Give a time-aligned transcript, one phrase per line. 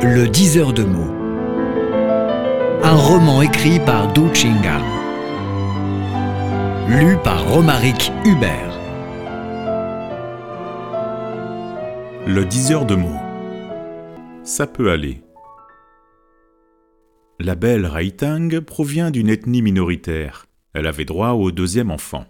[0.00, 1.12] Le diseur de mots.
[2.84, 4.78] Un roman écrit par Du Chinga.
[6.88, 8.78] Lu par Romaric Hubert.
[12.28, 13.20] Le diseur de mots.
[14.44, 15.20] Ça peut aller.
[17.40, 20.46] La belle Raitang provient d'une ethnie minoritaire.
[20.74, 22.24] Elle avait droit au deuxième enfant.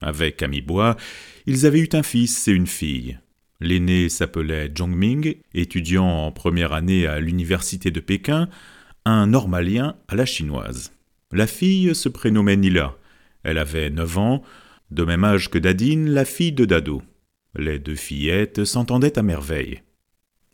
[0.00, 0.96] Avec Amibois,
[1.44, 3.18] ils avaient eu un fils et une fille.
[3.64, 8.50] L'aîné s'appelait Zhongming, étudiant en première année à l'université de Pékin,
[9.06, 10.92] un normalien à la chinoise.
[11.32, 12.94] La fille se prénommait Nila.
[13.42, 14.42] Elle avait neuf ans,
[14.90, 17.00] de même âge que Dadine, la fille de Dado.
[17.56, 19.80] Les deux fillettes s'entendaient à merveille.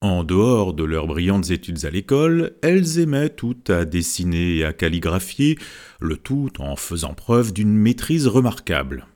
[0.00, 4.72] En dehors de leurs brillantes études à l'école, elles aimaient toutes à dessiner et à
[4.72, 5.58] calligraphier,
[6.00, 9.06] le tout en faisant preuve d'une maîtrise remarquable.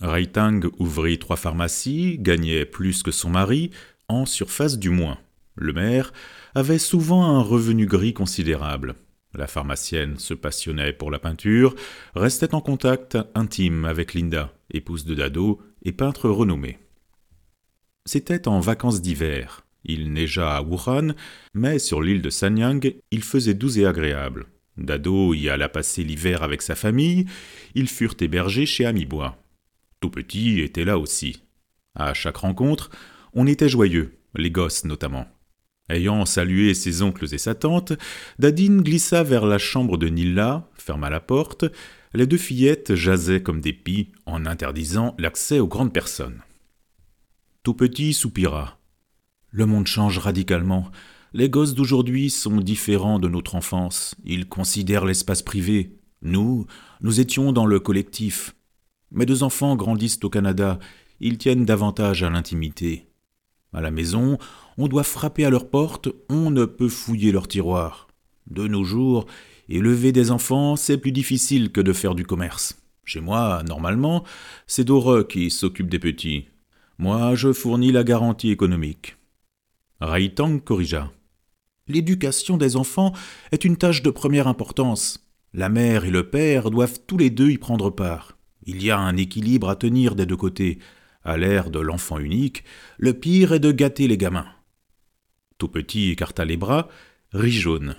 [0.00, 3.70] Raitang ouvrit trois pharmacies, gagnait plus que son mari,
[4.08, 5.18] en surface du moins.
[5.54, 6.12] Le maire
[6.54, 8.94] avait souvent un revenu gris considérable.
[9.34, 11.74] La pharmacienne se passionnait pour la peinture,
[12.14, 16.78] restait en contact intime avec Linda, épouse de Dado et peintre renommé.
[18.04, 19.66] C'était en vacances d'hiver.
[19.84, 21.14] Il neigea à Wuhan,
[21.54, 24.46] mais sur l'île de Sanyang, il faisait doux et agréable.
[24.76, 27.26] Dado y alla passer l'hiver avec sa famille,
[27.74, 29.36] ils furent hébergés chez Amibois.
[30.00, 31.42] Tout petit était là aussi.
[31.94, 32.90] À chaque rencontre,
[33.32, 35.26] on était joyeux, les gosses notamment.
[35.88, 37.92] Ayant salué ses oncles et sa tante,
[38.38, 41.64] Dadine glissa vers la chambre de Nilla, ferma la porte,
[42.12, 46.42] les deux fillettes jasaient comme des pies en interdisant l'accès aux grandes personnes.
[47.62, 48.78] Tout petit soupira.
[49.50, 50.90] Le monde change radicalement.
[51.32, 54.14] Les gosses d'aujourd'hui sont différents de notre enfance.
[54.24, 55.98] Ils considèrent l'espace privé.
[56.22, 56.66] Nous,
[57.00, 58.55] nous étions dans le collectif.
[59.16, 60.78] Mes deux enfants grandissent au Canada,
[61.20, 63.06] ils tiennent davantage à l'intimité.
[63.72, 64.36] À la maison,
[64.76, 68.08] on doit frapper à leur porte, on ne peut fouiller leur tiroir.
[68.46, 69.24] De nos jours,
[69.70, 72.78] élever des enfants, c'est plus difficile que de faire du commerce.
[73.04, 74.22] Chez moi, normalement,
[74.66, 76.48] c'est Dore qui s'occupe des petits.
[76.98, 79.16] Moi, je fournis la garantie économique.
[79.98, 81.10] Raitang corrigea.
[81.88, 83.14] L'éducation des enfants
[83.50, 85.26] est une tâche de première importance.
[85.54, 88.35] La mère et le père doivent tous les deux y prendre part.
[88.66, 90.80] Il y a un équilibre à tenir des deux côtés.
[91.22, 92.64] À l'ère de l'enfant unique,
[92.98, 94.48] le pire est de gâter les gamins.
[95.58, 96.88] Tout petit écarta les bras,
[97.32, 97.96] rit jaune.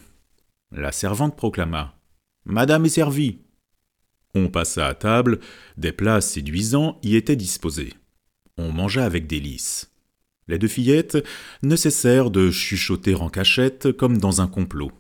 [0.72, 1.98] La servante proclama
[2.46, 3.40] Madame est servie.
[4.36, 5.40] On passa à table,
[5.78, 7.94] des plats séduisants y étaient disposés.
[8.58, 9.92] On mangea avec délice.
[10.48, 11.18] Les deux fillettes
[11.64, 14.92] ne cessèrent de chuchoter en cachette comme dans un complot.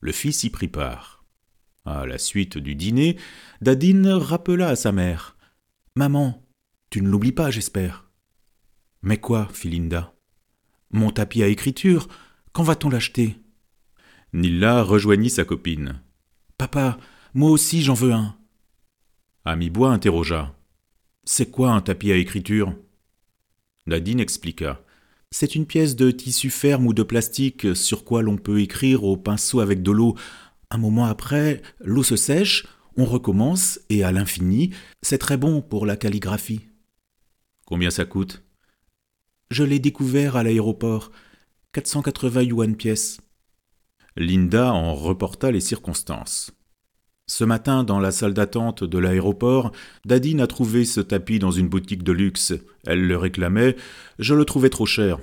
[0.00, 1.15] Le fils y prit part.
[1.86, 3.16] À la suite du dîner,
[3.60, 5.36] Dadine rappela à sa mère.
[5.94, 6.44] Maman,
[6.90, 8.10] tu ne l'oublies pas, j'espère.
[9.02, 10.12] Mais quoi, fit Linda
[10.90, 12.08] Mon tapis à écriture,
[12.52, 13.36] quand va-t-on l'acheter?
[14.32, 16.00] Nilla rejoignit sa copine.
[16.58, 16.98] Papa,
[17.34, 18.34] moi aussi j'en veux un.
[19.44, 20.56] Amibois interrogea.
[21.24, 22.74] C'est quoi un tapis à écriture?
[23.86, 24.82] Nadine expliqua.
[25.30, 29.16] C'est une pièce de tissu ferme ou de plastique sur quoi l'on peut écrire au
[29.16, 30.16] pinceau avec de l'eau,
[30.70, 32.66] un moment après, l'eau se sèche,
[32.96, 34.70] on recommence, et à l'infini,
[35.02, 36.62] c'est très bon pour la calligraphie.
[37.66, 38.42] Combien ça coûte?
[39.50, 41.12] Je l'ai découvert à l'aéroport.
[41.72, 43.20] 480 yuan pièce.
[44.16, 46.52] Linda en reporta les circonstances.
[47.28, 49.72] Ce matin, dans la salle d'attente de l'aéroport,
[50.04, 52.54] Dadine a trouvé ce tapis dans une boutique de luxe.
[52.86, 53.76] Elle le réclamait,
[54.18, 55.18] je le trouvais trop cher.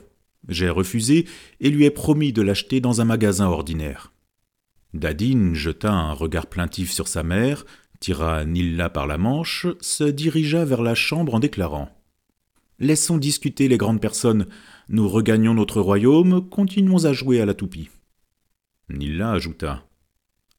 [0.48, 1.26] J'ai refusé
[1.60, 4.13] et lui ai promis de l'acheter dans un magasin ordinaire.
[4.94, 7.66] Dadine jeta un regard plaintif sur sa mère,
[8.00, 11.90] tira Nilla par la manche, se dirigea vers la chambre en déclarant
[12.80, 14.48] Laissons discuter les grandes personnes.
[14.90, 17.90] Nous regagnons notre royaume, continuons à jouer à la toupie.
[18.90, 19.86] Nilla ajouta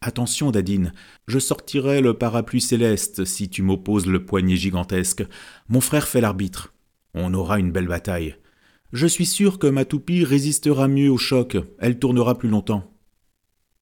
[0.01, 0.93] Attention, Dadine,
[1.29, 5.25] je sortirai le parapluie céleste si tu m'opposes le poignet gigantesque.
[5.69, 6.75] Mon frère fait l'arbitre.
[7.15, 8.37] On aura une belle bataille.
[8.93, 12.94] Je suis sûr que ma toupie résistera mieux au choc, elle tournera plus longtemps.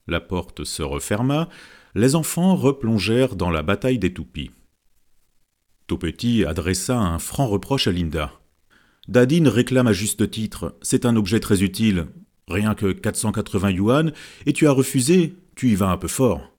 [0.07, 1.49] La porte se referma,
[1.95, 4.51] les enfants replongèrent dans la bataille des toupies.
[5.87, 8.33] Tout petit adressa un franc reproche à Linda.
[9.09, 12.07] Dadine réclame à juste titre c'est un objet très utile.
[12.49, 14.13] Rien que 480 yuan,
[14.47, 16.53] et tu as refusé, tu y vas un peu fort.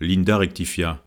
[0.00, 1.02] Linda rectifia.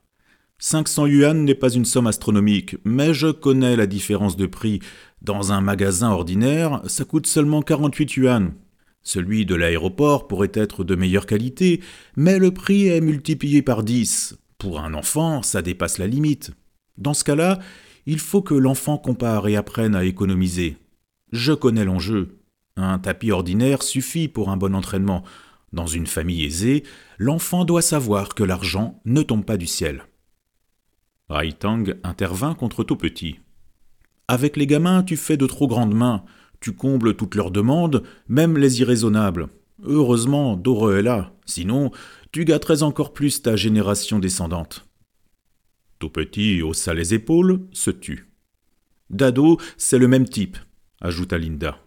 [0.59, 4.79] 500 yuan n'est pas une somme astronomique, mais je connais la différence de prix.
[5.21, 8.53] Dans un magasin ordinaire, ça coûte seulement 48 yuan.
[9.03, 11.81] Celui de l'aéroport pourrait être de meilleure qualité,
[12.15, 14.37] mais le prix est multiplié par dix.
[14.57, 16.51] Pour un enfant, ça dépasse la limite.
[16.97, 17.59] Dans ce cas-là,
[18.05, 20.77] il faut que l'enfant compare et apprenne à économiser.
[21.31, 22.39] Je connais l'enjeu.
[22.75, 25.23] Un tapis ordinaire suffit pour un bon entraînement.
[25.73, 26.83] Dans une famille aisée,
[27.17, 30.03] l'enfant doit savoir que l'argent ne tombe pas du ciel.
[31.29, 33.39] Raitang intervint contre tout petit.
[34.27, 36.23] Avec les gamins, tu fais de trop grandes mains.
[36.61, 39.49] Tu combles toutes leurs demandes, même les irraisonnables.
[39.83, 41.91] Heureusement, Dore est là, sinon
[42.31, 44.87] tu gâterais encore plus ta génération descendante.
[45.99, 48.31] Tout petit haussa les épaules, se tut.
[49.09, 50.57] Dado, c'est le même type,
[51.01, 51.77] ajouta Linda.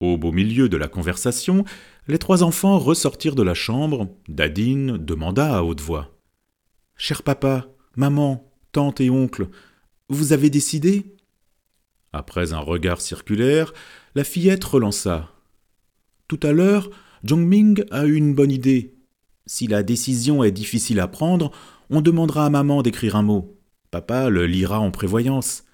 [0.00, 1.64] Au beau milieu de la conversation,
[2.08, 4.08] les trois enfants ressortirent de la chambre.
[4.28, 6.18] Dadine demanda à haute voix.
[6.96, 9.48] Cher papa, maman, tante et oncle,
[10.08, 11.14] vous avez décidé
[12.12, 13.72] Après un regard circulaire,
[14.14, 15.30] la fillette relança.
[16.28, 16.90] Tout à l'heure,
[17.24, 18.94] Ming a eu une bonne idée.
[19.46, 21.50] Si la décision est difficile à prendre,
[21.88, 23.58] on demandera à maman d'écrire un mot.
[23.90, 25.64] Papa le lira en prévoyance.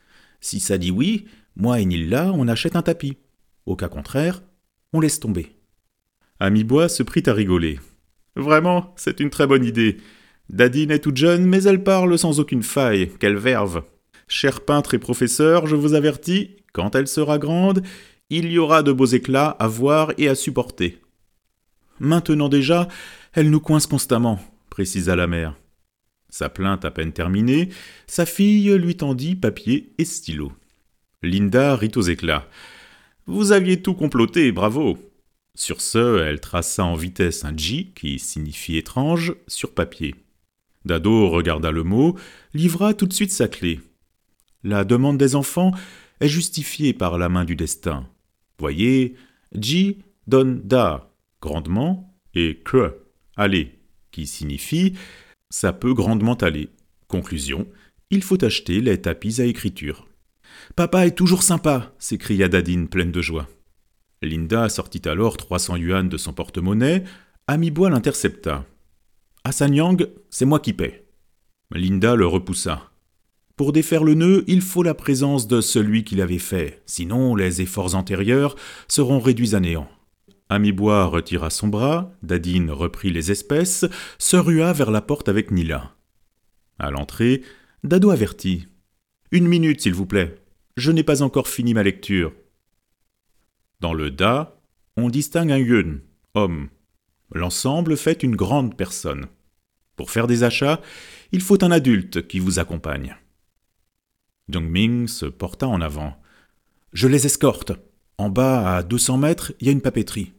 [0.41, 3.17] Si ça dit oui, moi et Nilla, on achète un tapis.
[3.67, 4.43] Au cas contraire,
[4.93, 5.57] on laisse tomber.
[6.39, 7.79] Amibois se prit à rigoler.
[8.35, 9.99] Vraiment, c'est une très bonne idée.
[10.51, 13.11] Dadine est toute jeune, mais elle parle sans aucune faille.
[13.19, 13.83] Quelle verve.
[14.29, 17.83] Cher peintre et professeur, je vous avertis, quand elle sera grande,
[18.29, 21.01] il y aura de beaux éclats à voir et à supporter.
[22.01, 22.89] Maintenant déjà,
[23.33, 25.55] elle nous coince constamment, précisa la mère.
[26.29, 27.69] Sa plainte à peine terminée,
[28.07, 30.53] sa fille lui tendit papier et stylo.
[31.23, 32.49] Linda rit aux éclats.
[33.27, 34.99] Vous aviez tout comploté, bravo.
[35.55, 40.15] Sur ce, elle traça en vitesse un J, qui signifie étrange, sur papier.
[40.85, 42.17] Dado regarda le mot,
[42.55, 43.81] livra tout de suite sa clé.
[44.63, 45.73] La demande des enfants
[46.21, 48.09] est justifiée par la main du destin.
[48.59, 49.15] Voyez,
[49.55, 52.99] J donne da, grandement, et que,
[53.37, 53.79] aller,
[54.11, 54.95] qui signifie
[55.51, 56.71] ça peut grandement aller.
[57.09, 57.67] Conclusion,
[58.11, 60.07] il faut acheter les tapis à écriture.
[60.75, 63.49] Papa est toujours sympa, s'écria Dadine pleine de joie.
[64.23, 67.05] Linda sortit alors 300 yuan de son porte-monnaie.
[67.47, 68.65] Amibois l'intercepta.
[69.61, 71.07] Yang, c'est moi qui paie.
[71.71, 72.91] Linda le repoussa.
[73.57, 77.63] Pour défaire le nœud, il faut la présence de celui qui l'avait fait, sinon les
[77.63, 78.55] efforts antérieurs
[78.87, 79.89] seront réduits à néant.
[80.51, 83.87] Amibois retira son bras, Dadine reprit les espèces,
[84.19, 85.97] se rua vers la porte avec Nila.
[86.79, 87.41] À l'entrée,
[87.83, 88.69] Dado avertit.
[89.31, 90.37] Une minute, s'il vous plaît.
[90.77, 92.35] Je n'ai pas encore fini ma lecture.
[93.81, 94.61] Dans le Da,
[94.99, 96.01] on distingue un yun,
[96.35, 96.69] homme.
[97.33, 99.27] L'ensemble fait une grande personne.
[99.97, 100.83] Pour faire des achats,
[101.33, 103.17] il faut un adulte qui vous accompagne.
[104.49, 106.17] Ming se porta en avant.
[106.93, 107.73] Je les escorte.
[108.19, 110.33] En bas, à 200 mètres, il y a une papeterie.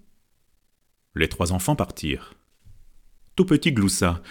[1.15, 2.33] Les trois enfants partirent.
[3.35, 4.21] Tout petit gloussa.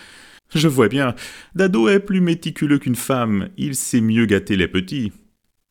[0.55, 1.15] Je vois bien,
[1.55, 5.13] Dado est plus méticuleux qu'une femme, il sait mieux gâter les petits.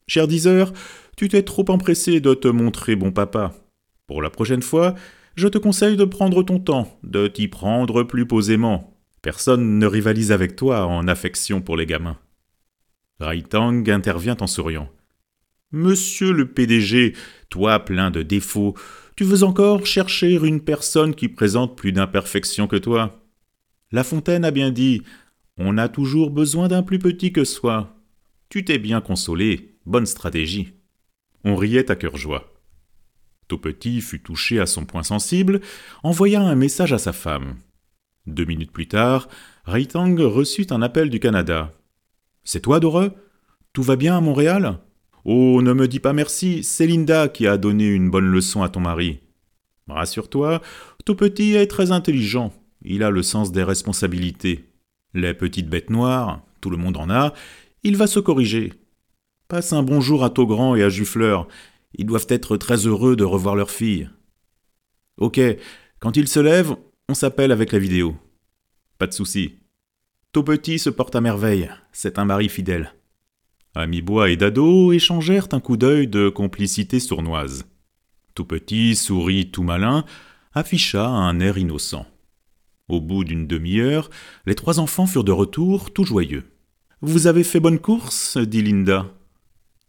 [0.08, 0.74] Cher diseur,
[1.18, 3.54] tu t'es trop empressé de te montrer bon papa.
[4.06, 4.94] Pour la prochaine fois,
[5.36, 8.98] je te conseille de prendre ton temps, de t'y prendre plus posément.
[9.22, 12.18] Personne ne rivalise avec toi en affection pour les gamins.
[13.20, 14.90] Raitang intervient en souriant.
[15.72, 17.14] Monsieur le PDG,
[17.50, 18.76] toi plein de défauts,
[19.16, 23.22] tu veux encore chercher une personne qui présente plus d'imperfections que toi?
[23.92, 25.04] La Fontaine a bien dit
[25.58, 27.96] On a toujours besoin d'un plus petit que soi.
[28.50, 30.74] Tu t'es bien consolé, bonne stratégie.
[31.44, 32.52] On riait à cœur joie.
[33.48, 33.62] Tout
[34.02, 35.62] fut touché à son point sensible,
[36.04, 37.56] envoya un message à sa femme.
[38.26, 39.28] Deux minutes plus tard,
[39.66, 41.72] Reitang reçut un appel du Canada.
[42.48, 43.10] C'est toi, Dore
[43.74, 44.78] Tout va bien à Montréal?
[45.26, 48.70] Oh, ne me dis pas merci, c'est Linda qui a donné une bonne leçon à
[48.70, 49.20] ton mari.
[49.88, 50.62] Rassure-toi,
[51.06, 54.66] tout petit est très intelligent, il a le sens des responsabilités.
[55.16, 57.34] Les petites bêtes noires, tout le monde en a,
[57.82, 58.74] il va se corriger.
[59.48, 61.48] Passe un bonjour à Togrand et à Juffleur,
[61.96, 64.08] ils doivent être très heureux de revoir leur fille.
[65.18, 65.42] Ok,
[66.00, 66.76] quand ils se lèvent,
[67.10, 68.16] on s'appelle avec la vidéo.
[69.00, 69.56] Pas de souci.
[70.36, 72.94] Tout petit se porte à merveille, c'est un mari fidèle.
[73.74, 77.64] Amibois et Dado échangèrent un coup d'œil de complicité sournoise.
[78.34, 80.04] Tout petit, sourit tout malin,
[80.54, 82.06] afficha un air innocent.
[82.90, 84.10] Au bout d'une demi-heure,
[84.46, 86.44] les trois enfants furent de retour, tout joyeux.
[87.00, 89.06] Vous avez fait bonne course dit Linda.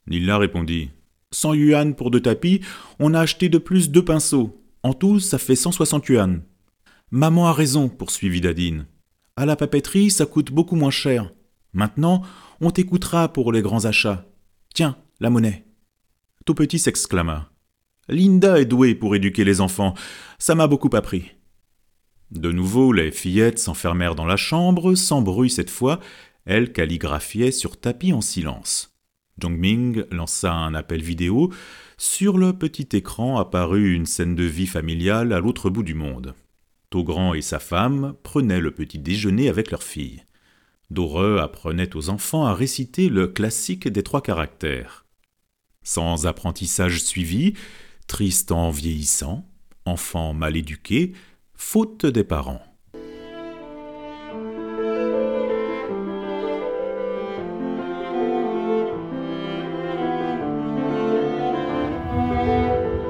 [0.06, 0.90] Nilla répondit.
[1.32, 2.60] Cent yuan pour deux tapis,
[3.00, 4.62] on a acheté de plus deux pinceaux.
[4.84, 6.42] En tout, ça fait cent soixante yuan.
[7.10, 8.86] Maman a raison, poursuivit Dadine.
[9.36, 11.30] À la papeterie, ça coûte beaucoup moins cher.
[11.74, 12.22] Maintenant,
[12.60, 14.26] on t'écoutera pour les grands achats.
[14.74, 15.66] Tiens, la monnaie.
[16.46, 17.50] Tout petit s'exclama.
[18.08, 19.94] Linda est douée pour éduquer les enfants.
[20.38, 21.32] Ça m'a beaucoup appris.
[22.30, 26.00] De nouveau, les fillettes s'enfermèrent dans la chambre, sans bruit cette fois,
[26.46, 28.96] elles calligraphiaient sur tapis en silence.
[29.44, 31.52] Ming lança un appel vidéo.
[31.98, 36.34] Sur le petit écran apparut une scène de vie familiale à l'autre bout du monde.
[36.90, 40.24] Togrand et sa femme prenaient le petit déjeuner avec leur fille.
[40.90, 45.04] Doreux apprenait aux enfants à réciter le classique des trois caractères.
[45.82, 47.54] Sans apprentissage suivi,
[48.06, 49.44] triste en vieillissant,
[49.84, 51.12] enfant mal éduqué,
[51.54, 52.62] faute des parents.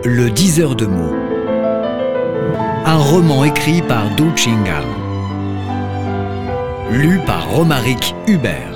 [0.04, 1.25] Le diseur de mots.
[2.88, 4.84] Un roman écrit par Du Chingal.
[6.92, 8.75] Lu par Romaric Hubert.